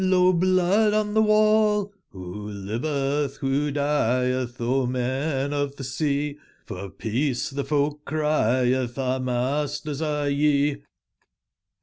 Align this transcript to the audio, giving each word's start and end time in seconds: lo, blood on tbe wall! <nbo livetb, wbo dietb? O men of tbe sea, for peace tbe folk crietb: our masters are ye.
lo, 0.03 0.33
blood 0.33 0.95
on 0.95 1.13
tbe 1.13 1.27
wall! 1.27 1.93
<nbo 2.11 2.49
livetb, 2.49 3.37
wbo 3.37 3.71
dietb? 3.71 4.59
O 4.59 4.87
men 4.87 5.53
of 5.53 5.75
tbe 5.75 5.85
sea, 5.85 6.39
for 6.65 6.89
peace 6.89 7.51
tbe 7.53 7.63
folk 7.67 8.03
crietb: 8.03 8.97
our 8.97 9.19
masters 9.19 10.01
are 10.01 10.27
ye. 10.27 10.81